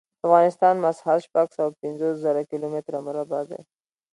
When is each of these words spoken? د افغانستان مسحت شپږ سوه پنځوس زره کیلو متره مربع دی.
د 0.17 0.21
افغانستان 0.25 0.75
مسحت 0.85 1.19
شپږ 1.27 1.47
سوه 1.57 1.77
پنځوس 1.81 2.15
زره 2.25 2.41
کیلو 2.49 2.67
متره 2.73 2.99
مربع 3.07 3.41
دی. 3.49 3.61